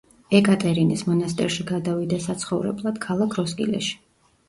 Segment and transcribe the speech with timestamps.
[0.37, 3.99] ეკატერინეს მონასტერში გადავიდა საცხოვრებლად, ქალაქ როსკილეში.